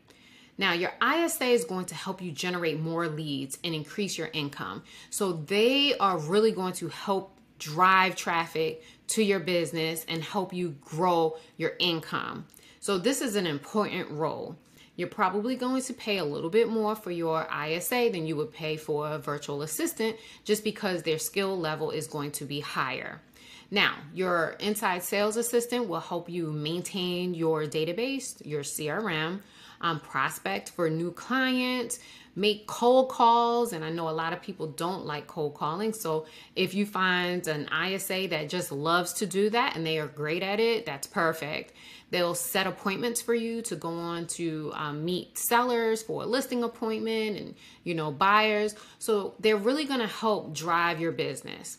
Now, 0.56 0.72
your 0.72 0.92
ISA 1.02 1.46
is 1.46 1.64
going 1.64 1.86
to 1.86 1.94
help 1.94 2.20
you 2.20 2.32
generate 2.32 2.78
more 2.78 3.08
leads 3.08 3.58
and 3.64 3.74
increase 3.74 4.18
your 4.18 4.28
income. 4.32 4.82
So, 5.08 5.32
they 5.32 5.96
are 5.96 6.18
really 6.18 6.52
going 6.52 6.74
to 6.74 6.88
help 6.88 7.36
drive 7.58 8.14
traffic 8.14 8.82
to 9.08 9.22
your 9.22 9.40
business 9.40 10.04
and 10.06 10.22
help 10.22 10.52
you 10.52 10.76
grow 10.80 11.36
your 11.56 11.72
income. 11.78 12.46
So, 12.78 12.98
this 12.98 13.20
is 13.22 13.36
an 13.36 13.46
important 13.46 14.10
role. 14.10 14.56
You're 15.00 15.08
probably 15.08 15.56
going 15.56 15.80
to 15.84 15.94
pay 15.94 16.18
a 16.18 16.24
little 16.26 16.50
bit 16.50 16.68
more 16.68 16.94
for 16.94 17.10
your 17.10 17.48
ISA 17.50 18.10
than 18.12 18.26
you 18.26 18.36
would 18.36 18.52
pay 18.52 18.76
for 18.76 19.08
a 19.08 19.18
virtual 19.18 19.62
assistant 19.62 20.18
just 20.44 20.62
because 20.62 21.02
their 21.02 21.18
skill 21.18 21.58
level 21.58 21.90
is 21.90 22.06
going 22.06 22.32
to 22.32 22.44
be 22.44 22.60
higher. 22.60 23.22
Now, 23.70 23.94
your 24.12 24.56
inside 24.60 25.02
sales 25.02 25.38
assistant 25.38 25.88
will 25.88 26.00
help 26.00 26.28
you 26.28 26.52
maintain 26.52 27.32
your 27.32 27.64
database, 27.64 28.44
your 28.44 28.62
CRM, 28.62 29.40
um, 29.80 30.00
prospect 30.00 30.70
for 30.70 30.90
new 30.90 31.12
clients, 31.12 31.98
make 32.36 32.66
cold 32.66 33.08
calls. 33.08 33.72
And 33.72 33.84
I 33.84 33.90
know 33.90 34.08
a 34.08 34.10
lot 34.10 34.32
of 34.32 34.42
people 34.42 34.66
don't 34.66 35.06
like 35.06 35.26
cold 35.26 35.54
calling. 35.54 35.92
So 35.92 36.26
if 36.54 36.74
you 36.74 36.86
find 36.86 37.46
an 37.46 37.68
ISA 37.72 38.28
that 38.30 38.48
just 38.48 38.72
loves 38.72 39.12
to 39.14 39.26
do 39.26 39.50
that 39.50 39.76
and 39.76 39.86
they 39.86 39.98
are 39.98 40.06
great 40.06 40.42
at 40.42 40.60
it, 40.60 40.86
that's 40.86 41.06
perfect. 41.06 41.74
They'll 42.10 42.34
set 42.34 42.66
appointments 42.66 43.22
for 43.22 43.34
you 43.34 43.62
to 43.62 43.76
go 43.76 43.90
on 43.90 44.26
to 44.28 44.72
um, 44.74 45.04
meet 45.04 45.38
sellers 45.38 46.02
for 46.02 46.22
a 46.22 46.26
listing 46.26 46.64
appointment 46.64 47.38
and, 47.38 47.54
you 47.84 47.94
know, 47.94 48.10
buyers. 48.10 48.74
So 48.98 49.34
they're 49.38 49.56
really 49.56 49.84
going 49.84 50.00
to 50.00 50.08
help 50.08 50.52
drive 50.52 51.00
your 51.00 51.12
business. 51.12 51.78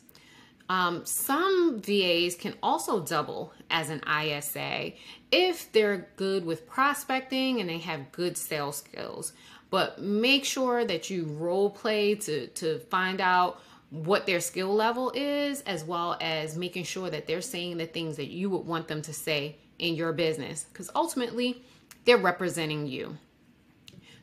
Um, 0.71 1.05
some 1.05 1.81
VAs 1.81 2.35
can 2.35 2.53
also 2.63 3.01
double 3.01 3.51
as 3.69 3.89
an 3.89 4.01
ISA 4.07 4.93
if 5.29 5.69
they're 5.73 6.07
good 6.15 6.45
with 6.45 6.65
prospecting 6.65 7.59
and 7.59 7.69
they 7.69 7.79
have 7.79 8.13
good 8.13 8.37
sales 8.37 8.77
skills. 8.77 9.33
But 9.69 10.01
make 10.01 10.45
sure 10.45 10.85
that 10.85 11.09
you 11.09 11.25
role 11.25 11.69
play 11.69 12.15
to, 12.15 12.47
to 12.47 12.79
find 12.89 13.19
out 13.19 13.61
what 13.89 14.25
their 14.25 14.39
skill 14.39 14.73
level 14.73 15.11
is, 15.13 15.59
as 15.63 15.83
well 15.83 16.15
as 16.21 16.55
making 16.55 16.85
sure 16.85 17.09
that 17.09 17.27
they're 17.27 17.41
saying 17.41 17.75
the 17.75 17.85
things 17.85 18.15
that 18.15 18.29
you 18.29 18.49
would 18.49 18.65
want 18.65 18.87
them 18.87 19.01
to 19.01 19.13
say 19.13 19.57
in 19.77 19.95
your 19.95 20.13
business, 20.13 20.63
because 20.71 20.89
ultimately 20.95 21.61
they're 22.05 22.15
representing 22.15 22.87
you. 22.87 23.17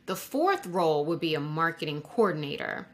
The 0.07 0.15
fourth 0.15 0.65
role 0.65 1.05
would 1.05 1.19
be 1.19 1.35
a 1.35 1.39
marketing 1.39 2.01
coordinator. 2.01 2.87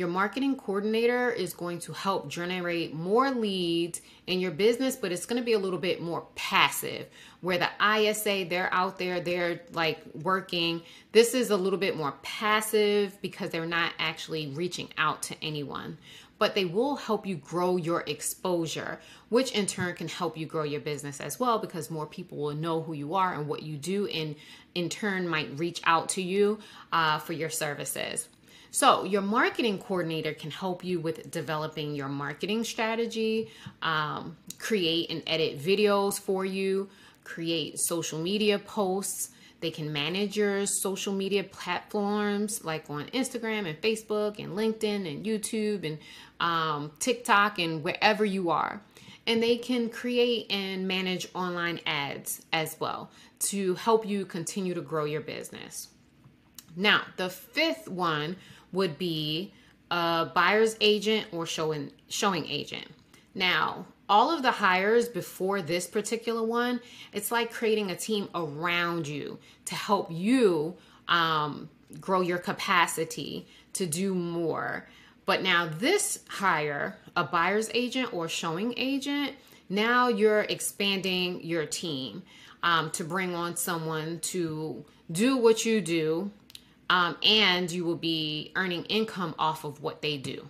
Your 0.00 0.08
marketing 0.08 0.56
coordinator 0.56 1.28
is 1.28 1.52
going 1.52 1.78
to 1.80 1.92
help 1.92 2.30
generate 2.30 2.94
more 2.94 3.30
leads 3.30 4.00
in 4.26 4.40
your 4.40 4.50
business, 4.50 4.96
but 4.96 5.12
it's 5.12 5.26
going 5.26 5.38
to 5.38 5.44
be 5.44 5.52
a 5.52 5.58
little 5.58 5.78
bit 5.78 6.00
more 6.00 6.24
passive. 6.34 7.06
Where 7.42 7.58
the 7.58 7.68
ISA, 7.84 8.46
they're 8.48 8.72
out 8.72 8.98
there, 8.98 9.20
they're 9.20 9.60
like 9.74 10.00
working. 10.14 10.80
This 11.12 11.34
is 11.34 11.50
a 11.50 11.56
little 11.58 11.78
bit 11.78 11.98
more 11.98 12.14
passive 12.22 13.20
because 13.20 13.50
they're 13.50 13.66
not 13.66 13.92
actually 13.98 14.46
reaching 14.46 14.88
out 14.96 15.22
to 15.24 15.36
anyone 15.44 15.98
but 16.38 16.54
they 16.54 16.64
will 16.64 16.96
help 16.96 17.26
you 17.26 17.36
grow 17.36 17.76
your 17.76 18.02
exposure, 18.06 18.98
which 19.28 19.52
in 19.52 19.66
turn 19.66 19.94
can 19.94 20.08
help 20.08 20.38
you 20.38 20.46
grow 20.46 20.62
your 20.62 20.80
business 20.80 21.20
as 21.20 21.38
well 21.38 21.58
because 21.58 21.90
more 21.90 22.06
people 22.06 22.38
will 22.38 22.54
know 22.54 22.80
who 22.80 22.94
you 22.94 23.14
are 23.14 23.34
and 23.34 23.46
what 23.46 23.62
you 23.62 23.76
do, 23.76 24.06
and 24.06 24.34
in 24.74 24.88
turn 24.88 25.28
might 25.28 25.58
reach 25.58 25.82
out 25.84 26.08
to 26.08 26.22
you 26.22 26.58
uh, 26.92 27.18
for 27.18 27.34
your 27.34 27.50
services. 27.50 28.26
So, 28.72 29.04
your 29.04 29.22
marketing 29.22 29.78
coordinator 29.78 30.32
can 30.32 30.52
help 30.52 30.84
you 30.84 31.00
with 31.00 31.28
developing 31.30 31.96
your 31.96 32.08
marketing 32.08 32.62
strategy, 32.62 33.50
um, 33.82 34.36
create 34.58 35.10
and 35.10 35.24
edit 35.26 35.58
videos 35.60 36.20
for 36.20 36.44
you, 36.44 36.88
create 37.24 37.80
social 37.80 38.20
media 38.20 38.60
posts. 38.60 39.30
They 39.60 39.72
can 39.72 39.92
manage 39.92 40.36
your 40.36 40.66
social 40.66 41.12
media 41.12 41.42
platforms 41.42 42.64
like 42.64 42.88
on 42.88 43.06
Instagram 43.06 43.68
and 43.68 43.80
Facebook 43.80 44.38
and 44.38 44.56
LinkedIn 44.56 45.10
and 45.10 45.26
YouTube 45.26 45.84
and 45.84 45.98
um, 46.38 46.92
TikTok 47.00 47.58
and 47.58 47.82
wherever 47.82 48.24
you 48.24 48.50
are. 48.50 48.80
And 49.26 49.42
they 49.42 49.56
can 49.56 49.90
create 49.90 50.50
and 50.50 50.86
manage 50.86 51.28
online 51.34 51.80
ads 51.86 52.46
as 52.52 52.76
well 52.78 53.10
to 53.40 53.74
help 53.74 54.06
you 54.06 54.24
continue 54.24 54.74
to 54.74 54.80
grow 54.80 55.04
your 55.04 55.20
business. 55.20 55.88
Now, 56.76 57.02
the 57.16 57.28
fifth 57.28 57.88
one 57.88 58.36
would 58.72 58.98
be 58.98 59.52
a 59.90 60.30
buyer's 60.34 60.76
agent 60.80 61.26
or 61.32 61.46
showing 61.46 61.90
showing 62.08 62.46
agent. 62.46 62.86
Now, 63.34 63.86
all 64.08 64.34
of 64.34 64.42
the 64.42 64.50
hires 64.50 65.08
before 65.08 65.62
this 65.62 65.86
particular 65.86 66.42
one, 66.42 66.80
it's 67.12 67.30
like 67.30 67.52
creating 67.52 67.90
a 67.90 67.96
team 67.96 68.28
around 68.34 69.06
you 69.06 69.38
to 69.66 69.74
help 69.74 70.10
you 70.10 70.76
um, 71.08 71.68
grow 72.00 72.20
your 72.20 72.38
capacity 72.38 73.46
to 73.74 73.86
do 73.86 74.14
more. 74.14 74.88
But 75.26 75.42
now, 75.42 75.70
this 75.78 76.24
hire, 76.28 76.96
a 77.16 77.22
buyer's 77.22 77.70
agent 77.72 78.12
or 78.12 78.28
showing 78.28 78.74
agent, 78.76 79.36
now 79.68 80.08
you're 80.08 80.40
expanding 80.40 81.44
your 81.44 81.66
team 81.66 82.24
um, 82.64 82.90
to 82.90 83.04
bring 83.04 83.34
on 83.34 83.56
someone 83.56 84.18
to 84.20 84.84
do 85.10 85.36
what 85.36 85.64
you 85.64 85.80
do 85.80 86.30
um, 86.90 87.16
and 87.22 87.70
you 87.70 87.84
will 87.84 87.96
be 87.96 88.50
earning 88.56 88.84
income 88.86 89.34
off 89.38 89.64
of 89.64 89.80
what 89.80 90.02
they 90.02 90.18
do. 90.18 90.48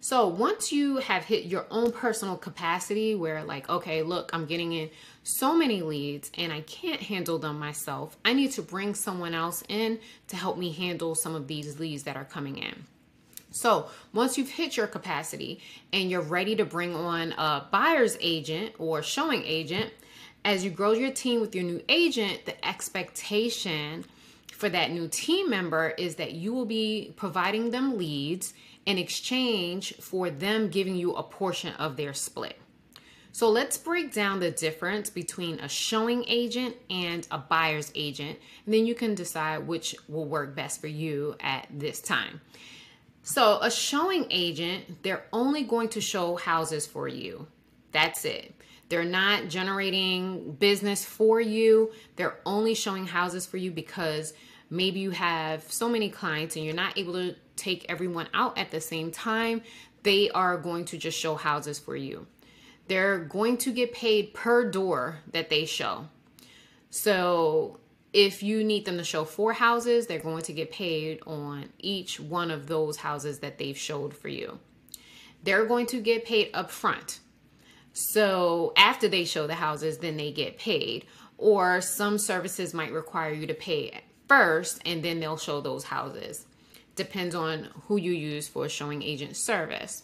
So 0.00 0.26
once 0.26 0.70
you 0.70 0.96
have 0.96 1.24
hit 1.24 1.44
your 1.44 1.64
own 1.70 1.92
personal 1.92 2.36
capacity 2.36 3.14
where 3.14 3.42
like, 3.44 3.70
okay, 3.70 4.02
look, 4.02 4.30
I'm 4.34 4.44
getting 4.44 4.72
in 4.72 4.90
so 5.22 5.56
many 5.56 5.80
leads 5.80 6.30
and 6.36 6.52
I 6.52 6.60
can't 6.62 7.00
handle 7.00 7.38
them 7.38 7.58
myself. 7.58 8.18
I 8.24 8.34
need 8.34 8.50
to 8.52 8.62
bring 8.62 8.94
someone 8.94 9.32
else 9.32 9.62
in 9.68 10.00
to 10.28 10.36
help 10.36 10.58
me 10.58 10.72
handle 10.72 11.14
some 11.14 11.34
of 11.34 11.46
these 11.46 11.78
leads 11.78 12.02
that 12.02 12.16
are 12.16 12.24
coming 12.24 12.58
in. 12.58 12.84
So 13.52 13.86
once 14.12 14.36
you've 14.36 14.50
hit 14.50 14.76
your 14.76 14.88
capacity 14.88 15.60
and 15.92 16.10
you're 16.10 16.20
ready 16.20 16.56
to 16.56 16.64
bring 16.64 16.96
on 16.96 17.32
a 17.38 17.64
buyer's 17.70 18.18
agent 18.20 18.74
or 18.78 19.02
showing 19.02 19.44
agent, 19.44 19.90
as 20.44 20.64
you 20.64 20.70
grow 20.70 20.92
your 20.92 21.12
team 21.12 21.40
with 21.40 21.54
your 21.54 21.64
new 21.64 21.80
agent, 21.88 22.44
the 22.44 22.66
expectation 22.66 24.04
for 24.54 24.68
that 24.68 24.92
new 24.92 25.08
team 25.08 25.50
member 25.50 25.90
is 25.98 26.14
that 26.16 26.32
you 26.32 26.52
will 26.52 26.64
be 26.64 27.12
providing 27.16 27.70
them 27.70 27.98
leads 27.98 28.54
in 28.86 28.98
exchange 28.98 29.94
for 29.96 30.30
them 30.30 30.68
giving 30.68 30.94
you 30.94 31.14
a 31.14 31.22
portion 31.22 31.72
of 31.74 31.96
their 31.96 32.14
split. 32.14 32.58
So 33.32 33.50
let's 33.50 33.76
break 33.76 34.12
down 34.12 34.38
the 34.38 34.52
difference 34.52 35.10
between 35.10 35.58
a 35.58 35.68
showing 35.68 36.24
agent 36.28 36.76
and 36.88 37.26
a 37.32 37.38
buyer's 37.38 37.90
agent, 37.96 38.38
and 38.64 38.72
then 38.72 38.86
you 38.86 38.94
can 38.94 39.16
decide 39.16 39.66
which 39.66 39.96
will 40.08 40.24
work 40.24 40.54
best 40.54 40.80
for 40.80 40.86
you 40.86 41.34
at 41.40 41.66
this 41.68 42.00
time. 42.00 42.40
So, 43.24 43.58
a 43.60 43.70
showing 43.70 44.26
agent, 44.30 45.02
they're 45.02 45.24
only 45.32 45.64
going 45.64 45.88
to 45.90 46.00
show 46.00 46.36
houses 46.36 46.86
for 46.86 47.08
you. 47.08 47.48
That's 47.90 48.24
it. 48.24 48.54
They're 48.88 49.04
not 49.04 49.48
generating 49.48 50.52
business 50.52 51.04
for 51.04 51.40
you. 51.40 51.92
They're 52.16 52.38
only 52.44 52.74
showing 52.74 53.06
houses 53.06 53.46
for 53.46 53.56
you 53.56 53.70
because 53.70 54.34
maybe 54.70 55.00
you 55.00 55.10
have 55.10 55.70
so 55.70 55.88
many 55.88 56.10
clients 56.10 56.56
and 56.56 56.64
you're 56.64 56.74
not 56.74 56.98
able 56.98 57.14
to 57.14 57.34
take 57.56 57.86
everyone 57.88 58.28
out 58.34 58.58
at 58.58 58.70
the 58.70 58.80
same 58.80 59.10
time. 59.10 59.62
They 60.02 60.30
are 60.30 60.58
going 60.58 60.84
to 60.86 60.98
just 60.98 61.18
show 61.18 61.34
houses 61.34 61.78
for 61.78 61.96
you. 61.96 62.26
They're 62.88 63.20
going 63.20 63.56
to 63.58 63.72
get 63.72 63.92
paid 63.92 64.34
per 64.34 64.70
door 64.70 65.20
that 65.32 65.48
they 65.48 65.64
show. 65.64 66.08
So 66.90 67.80
if 68.12 68.42
you 68.42 68.62
need 68.62 68.84
them 68.84 68.98
to 68.98 69.04
show 69.04 69.24
four 69.24 69.54
houses, 69.54 70.06
they're 70.06 70.18
going 70.18 70.42
to 70.42 70.52
get 70.52 70.70
paid 70.70 71.20
on 71.26 71.70
each 71.78 72.20
one 72.20 72.50
of 72.50 72.66
those 72.66 72.98
houses 72.98 73.40
that 73.40 73.58
they've 73.58 73.76
showed 73.76 74.14
for 74.14 74.28
you. 74.28 74.58
They're 75.42 75.66
going 75.66 75.86
to 75.86 76.00
get 76.00 76.24
paid 76.24 76.50
up 76.54 76.70
front. 76.70 77.20
So 77.94 78.74
after 78.76 79.08
they 79.08 79.24
show 79.24 79.46
the 79.46 79.54
houses, 79.54 79.98
then 79.98 80.18
they 80.18 80.32
get 80.32 80.58
paid. 80.58 81.06
Or 81.38 81.80
some 81.80 82.18
services 82.18 82.74
might 82.74 82.92
require 82.92 83.32
you 83.32 83.46
to 83.46 83.54
pay 83.54 84.02
first 84.28 84.82
and 84.84 85.02
then 85.02 85.20
they'll 85.20 85.36
show 85.38 85.60
those 85.62 85.84
houses. 85.84 86.46
Depends 86.96 87.34
on 87.34 87.68
who 87.88 87.96
you 87.96 88.12
use 88.12 88.48
for 88.48 88.68
showing 88.68 89.02
agent 89.02 89.36
service. 89.36 90.02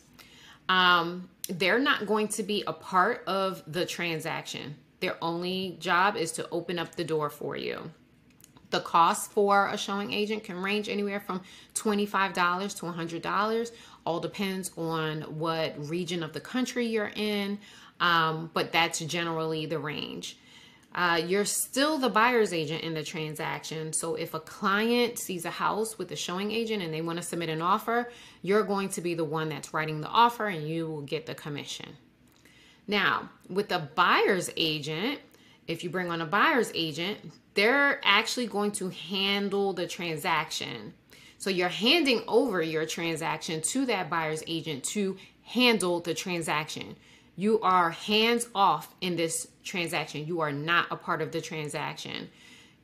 um, 0.69 1.29
they're 1.49 1.81
not 1.81 2.07
going 2.07 2.29
to 2.29 2.45
be 2.45 2.63
a 2.67 2.73
part 2.73 3.25
of 3.27 3.63
the 3.67 3.85
transaction. 3.85 4.77
Their 5.01 5.17
only 5.21 5.77
job 5.81 6.17
is 6.17 6.31
to 6.33 6.49
open 6.51 6.79
up 6.79 6.95
the 6.95 7.05
door 7.05 7.29
for 7.29 7.57
you. 7.57 7.91
The 8.71 8.81
cost 8.81 9.33
for 9.33 9.67
a 9.69 9.77
showing 9.77 10.13
agent 10.13 10.45
can 10.45 10.63
range 10.63 10.89
anywhere 10.89 11.19
from 11.19 11.41
$25 11.75 12.77
to 12.79 12.87
$100. 12.87 13.71
All 14.05 14.21
depends 14.21 14.71
on 14.77 15.23
what 15.23 15.75
region 15.89 16.23
of 16.23 16.33
the 16.33 16.41
country 16.41 16.87
you're 16.87 17.13
in, 17.15 17.59
um, 18.01 18.51
but 18.55 18.73
that's 18.73 19.01
generally 19.01 19.67
the 19.67 19.79
range. 19.79 20.37
Uh, 20.93 21.21
you're 21.25 21.45
still 21.45 21.99
the 21.99 22.09
buyer's 22.09 22.53
agent 22.53 22.83
in 22.83 22.95
the 22.95 23.03
transaction. 23.03 23.93
So 23.93 24.17
if 24.17 24.35
a 24.35 24.41
client 24.41 25.19
sees 25.19 25.45
a 25.45 25.51
house 25.51 25.99
with 25.99 26.11
a 26.11 26.17
showing 26.17 26.51
agent 26.51 26.83
and 26.83 26.93
they 26.93 27.01
want 27.01 27.19
to 27.19 27.23
submit 27.23 27.49
an 27.49 27.63
offer, 27.63 28.11
you're 28.43 28.65
going 28.65 28.89
to 28.91 29.01
be 29.01 29.15
the 29.15 29.25
one 29.25 29.49
that's 29.49 29.73
writing 29.73 30.01
the 30.01 30.09
offer 30.09 30.47
and 30.47 30.67
you 30.67 30.89
will 30.89 31.03
get 31.03 31.27
the 31.27 31.35
commission. 31.35 31.97
Now, 32.89 33.31
with 33.49 33.71
a 33.71 33.79
buyer's 33.95 34.51
agent, 34.57 35.21
if 35.69 35.85
you 35.85 35.91
bring 35.91 36.11
on 36.11 36.21
a 36.21 36.27
buyer's 36.27 36.73
agent, 36.75 37.19
they're 37.55 38.01
actually 38.03 38.49
going 38.49 38.73
to 38.73 38.89
handle 38.89 39.73
the 39.73 39.87
transaction. 39.87 40.95
So 41.41 41.49
you're 41.49 41.71
handing 41.71 42.23
over 42.29 42.61
your 42.61 42.85
transaction 42.85 43.63
to 43.63 43.87
that 43.87 44.11
buyer's 44.11 44.45
agent 44.47 44.85
to 44.93 45.17
handle 45.43 46.01
the 46.01 46.13
transaction. 46.13 46.97
You 47.35 47.61
are 47.63 47.89
hands 47.93 48.47
off 48.55 48.95
in 49.01 49.17
this 49.17 49.49
transaction. 49.65 50.27
You 50.27 50.43
are 50.43 50.53
not 50.53 50.89
a 50.91 50.97
part 50.97 51.23
of 51.23 51.33
the 51.33 51.41
transaction. 51.41 52.29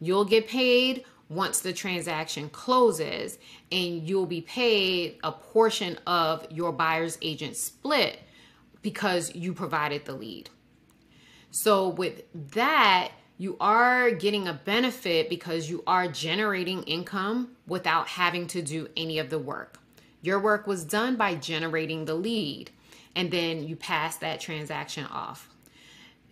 You'll 0.01 0.25
get 0.25 0.49
paid 0.49 1.05
once 1.29 1.61
the 1.61 1.75
transaction 1.75 2.49
closes, 2.49 3.37
and 3.71 4.09
you'll 4.09 4.25
be 4.25 4.41
paid 4.41 5.19
a 5.23 5.33
portion 5.33 5.99
of 6.07 6.51
your 6.51 6.73
buyer's 6.73 7.19
agent 7.21 7.57
split 7.57 8.21
because 8.81 9.35
you 9.35 9.53
provided 9.53 10.07
the 10.07 10.15
lead. 10.15 10.49
So, 11.51 11.91
with 11.91 12.23
that, 12.53 13.13
you 13.38 13.57
are 13.61 14.11
getting 14.11 14.49
a 14.49 14.52
benefit 14.52 15.28
because 15.28 15.69
you 15.69 15.83
are 15.87 16.09
generating 16.09 16.83
income 16.85 17.57
without 17.66 18.09
having 18.09 18.47
to 18.49 18.62
do 18.62 18.88
any 18.97 19.19
of 19.19 19.28
the 19.31 19.38
work. 19.38 19.78
Your 20.23 20.40
work 20.40 20.66
was 20.66 20.85
done 20.85 21.16
by 21.16 21.35
generating 21.35 22.07
the 22.07 22.14
lead, 22.14 22.71
and 23.14 23.31
then 23.31 23.66
you 23.66 23.76
pass 23.76 24.16
that 24.19 24.40
transaction 24.40 25.05
off. 25.07 25.49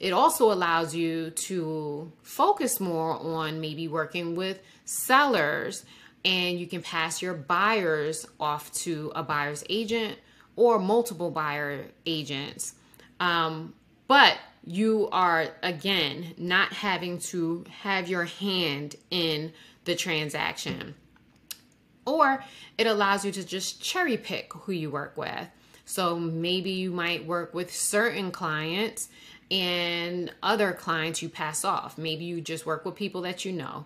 It 0.01 0.13
also 0.13 0.51
allows 0.51 0.95
you 0.95 1.31
to 1.31 2.11
focus 2.23 2.81
more 2.81 3.17
on 3.17 3.61
maybe 3.61 3.87
working 3.87 4.35
with 4.35 4.61
sellers, 4.85 5.85
and 6.25 6.59
you 6.59 6.67
can 6.67 6.83
pass 6.83 7.21
your 7.21 7.35
buyers 7.35 8.27
off 8.41 8.73
to 8.73 9.13
a 9.15 9.23
buyer's 9.23 9.63
agent 9.69 10.19
or 10.57 10.79
multiple 10.79 11.31
buyer 11.31 11.87
agents. 12.07 12.75
Um, 13.21 13.75
but 14.09 14.37
you 14.67 15.09
are, 15.13 15.49
again, 15.63 16.35
not 16.39 16.73
having 16.73 17.19
to 17.19 17.65
have 17.83 18.09
your 18.09 18.25
hand 18.25 18.97
in 19.11 19.53
the 19.85 19.95
transaction. 19.95 20.95
Or 22.07 22.43
it 22.79 22.87
allows 22.87 23.25
you 23.25 23.33
to 23.33 23.45
just 23.45 23.83
cherry 23.83 24.17
pick 24.17 24.53
who 24.53 24.73
you 24.73 24.91
work 24.91 25.17
with. 25.17 25.49
So 25.85 26.19
maybe 26.19 26.71
you 26.71 26.91
might 26.91 27.27
work 27.27 27.53
with 27.53 27.75
certain 27.75 28.31
clients 28.31 29.09
and 29.51 30.33
other 30.43 30.73
clients 30.73 31.23
you 31.23 31.29
pass 31.29 31.65
off. 31.65 31.99
Maybe 31.99 32.25
you 32.25 32.41
just 32.41 32.65
work 32.65 32.85
with 32.85 32.95
people 32.95 33.23
that 33.23 33.45
you 33.45 33.53
know 33.53 33.85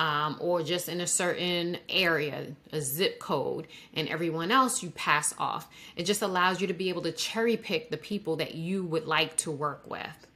um, 0.00 0.38
or 0.40 0.62
just 0.62 0.88
in 0.88 1.02
a 1.02 1.06
certain 1.06 1.76
area, 1.90 2.46
a 2.72 2.80
zip 2.80 3.18
code, 3.18 3.66
and 3.92 4.08
everyone 4.08 4.50
else 4.50 4.82
you 4.82 4.88
pass 4.88 5.34
off. 5.38 5.68
It 5.94 6.04
just 6.04 6.22
allows 6.22 6.58
you 6.58 6.66
to 6.68 6.72
be 6.72 6.88
able 6.88 7.02
to 7.02 7.12
cherry 7.12 7.58
pick 7.58 7.90
the 7.90 7.98
people 7.98 8.36
that 8.36 8.54
you 8.54 8.82
would 8.82 9.06
like 9.06 9.36
to 9.38 9.50
work 9.50 9.88
with. 9.90 10.26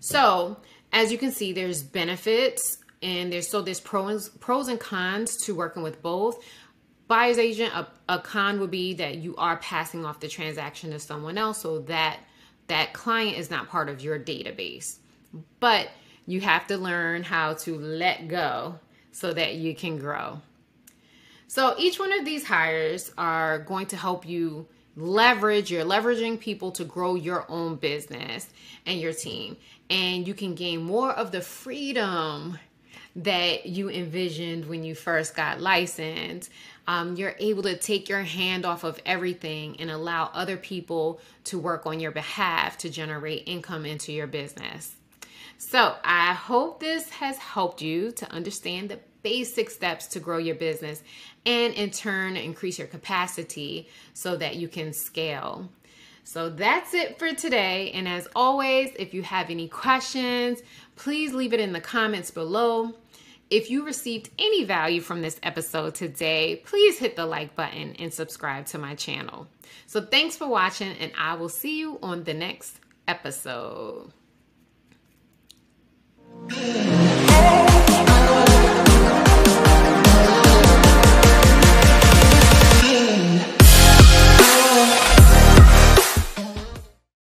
So, 0.00 0.56
as 0.92 1.12
you 1.12 1.18
can 1.18 1.30
see, 1.30 1.52
there's 1.52 1.84
benefits 1.84 2.78
and 3.00 3.32
there's 3.32 3.46
so 3.46 3.62
there's 3.62 3.80
pros 3.80 4.28
pros 4.28 4.66
and 4.66 4.80
cons 4.80 5.36
to 5.44 5.54
working 5.54 5.84
with 5.84 6.02
both. 6.02 6.44
Buyer's 7.06 7.38
agent, 7.38 7.72
a, 7.74 7.86
a 8.08 8.18
con 8.18 8.58
would 8.58 8.72
be 8.72 8.94
that 8.94 9.18
you 9.18 9.36
are 9.36 9.56
passing 9.58 10.04
off 10.04 10.18
the 10.18 10.28
transaction 10.28 10.90
to 10.90 10.98
someone 10.98 11.38
else, 11.38 11.62
so 11.62 11.78
that 11.82 12.18
that 12.66 12.92
client 12.92 13.38
is 13.38 13.50
not 13.50 13.68
part 13.68 13.88
of 13.88 14.00
your 14.00 14.18
database. 14.18 14.96
But 15.60 15.90
you 16.26 16.40
have 16.40 16.66
to 16.68 16.78
learn 16.78 17.22
how 17.22 17.54
to 17.54 17.78
let 17.78 18.28
go 18.28 18.78
so 19.12 19.32
that 19.32 19.54
you 19.54 19.74
can 19.74 19.98
grow. 19.98 20.40
So 21.46 21.74
each 21.78 21.98
one 21.98 22.12
of 22.12 22.24
these 22.24 22.44
hires 22.44 23.12
are 23.16 23.60
going 23.60 23.86
to 23.86 23.96
help 23.96 24.26
you 24.26 24.66
leverage, 24.96 25.70
you're 25.70 25.84
leveraging 25.84 26.38
people 26.40 26.70
to 26.72 26.84
grow 26.84 27.14
your 27.14 27.44
own 27.48 27.76
business 27.76 28.48
and 28.86 29.00
your 29.00 29.12
team. 29.12 29.56
And 29.90 30.26
you 30.26 30.34
can 30.34 30.54
gain 30.54 30.82
more 30.82 31.10
of 31.10 31.32
the 31.32 31.40
freedom 31.40 32.58
that 33.16 33.66
you 33.66 33.88
envisioned 33.90 34.66
when 34.66 34.82
you 34.82 34.94
first 34.94 35.36
got 35.36 35.60
licensed. 35.60 36.50
Um, 36.86 37.16
you're 37.16 37.36
able 37.38 37.62
to 37.64 37.76
take 37.76 38.08
your 38.08 38.22
hand 38.22 38.66
off 38.66 38.84
of 38.84 39.00
everything 39.06 39.76
and 39.78 39.90
allow 39.90 40.30
other 40.34 40.56
people 40.56 41.20
to 41.44 41.58
work 41.58 41.86
on 41.86 42.00
your 42.00 42.10
behalf 42.10 42.78
to 42.78 42.90
generate 42.90 43.44
income 43.46 43.86
into 43.86 44.12
your 44.12 44.26
business. 44.26 44.96
So 45.66 45.96
I 46.04 46.34
hope 46.34 46.78
this 46.78 47.08
has 47.10 47.38
helped 47.38 47.80
you 47.80 48.12
to 48.12 48.30
understand 48.30 48.90
the 48.90 49.00
basic 49.22 49.70
steps 49.70 50.06
to 50.08 50.20
grow 50.20 50.36
your 50.36 50.54
business 50.54 51.02
and 51.46 51.72
in 51.72 51.90
turn 51.90 52.36
increase 52.36 52.78
your 52.78 52.86
capacity 52.86 53.88
so 54.12 54.36
that 54.36 54.56
you 54.56 54.68
can 54.68 54.92
scale. 54.92 55.68
So 56.22 56.50
that's 56.50 56.92
it 56.92 57.18
for 57.18 57.32
today. 57.32 57.90
And 57.92 58.06
as 58.06 58.28
always, 58.36 58.92
if 58.98 59.14
you 59.14 59.22
have 59.22 59.48
any 59.48 59.66
questions, 59.66 60.62
please 60.96 61.32
leave 61.32 61.54
it 61.54 61.60
in 61.60 61.72
the 61.72 61.80
comments 61.80 62.30
below. 62.30 62.92
If 63.48 63.70
you 63.70 63.84
received 63.84 64.30
any 64.38 64.64
value 64.64 65.00
from 65.00 65.22
this 65.22 65.40
episode 65.42 65.94
today, 65.94 66.56
please 66.56 66.98
hit 66.98 67.16
the 67.16 67.26
like 67.26 67.56
button 67.56 67.96
and 67.98 68.12
subscribe 68.12 68.66
to 68.66 68.78
my 68.78 68.94
channel. 68.94 69.48
So 69.86 70.02
thanks 70.02 70.36
for 70.36 70.46
watching, 70.46 70.94
and 70.98 71.10
I 71.18 71.34
will 71.34 71.48
see 71.48 71.78
you 71.78 71.98
on 72.02 72.24
the 72.24 72.34
next 72.34 72.78
episode. 73.08 74.12
Oh. 76.52 77.73